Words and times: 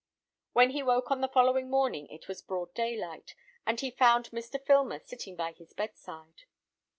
When 0.53 0.71
he 0.71 0.81
woke 0.81 1.11
on 1.11 1.21
the 1.21 1.27
following 1.27 1.69
morning 1.69 2.07
it 2.07 2.27
was 2.27 2.41
broad 2.41 2.73
daylight, 2.73 3.35
and 3.67 3.79
he 3.79 3.91
found 3.91 4.31
Mr. 4.31 4.59
Filmer 4.59 4.97
sitting 4.97 5.35
by 5.35 5.51
his 5.51 5.73
bedside. 5.75 6.45